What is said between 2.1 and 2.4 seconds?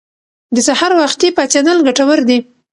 دي.